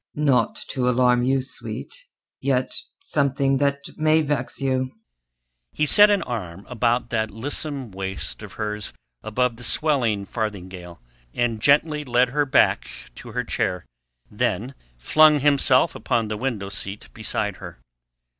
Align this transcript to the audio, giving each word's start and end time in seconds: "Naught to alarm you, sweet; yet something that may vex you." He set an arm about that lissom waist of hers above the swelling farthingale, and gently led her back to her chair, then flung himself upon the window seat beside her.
"Naught 0.15 0.55
to 0.69 0.89
alarm 0.89 1.21
you, 1.21 1.43
sweet; 1.43 1.93
yet 2.39 2.75
something 3.03 3.57
that 3.57 3.81
may 3.97 4.23
vex 4.23 4.59
you." 4.59 4.89
He 5.73 5.85
set 5.85 6.09
an 6.09 6.23
arm 6.23 6.65
about 6.67 7.11
that 7.11 7.29
lissom 7.29 7.91
waist 7.91 8.41
of 8.41 8.53
hers 8.53 8.93
above 9.21 9.57
the 9.57 9.63
swelling 9.63 10.25
farthingale, 10.25 10.99
and 11.35 11.61
gently 11.61 12.03
led 12.03 12.29
her 12.29 12.47
back 12.47 12.89
to 13.13 13.33
her 13.33 13.43
chair, 13.43 13.85
then 14.31 14.73
flung 14.97 15.39
himself 15.41 15.93
upon 15.93 16.29
the 16.29 16.35
window 16.37 16.69
seat 16.69 17.09
beside 17.13 17.57
her. 17.57 17.79